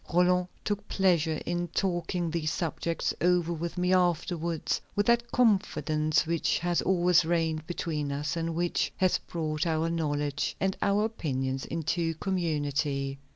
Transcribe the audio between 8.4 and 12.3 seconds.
which has brought our knowledge and our opinions into